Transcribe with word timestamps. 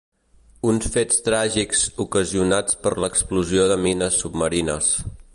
Uns 0.69 0.85
fets 0.93 1.19
tràgics 1.25 1.83
ocasionats 2.05 2.79
per 2.85 2.93
l’explosió 3.03 3.67
de 3.73 3.77
mines 3.83 4.17
submarines. 4.23 4.89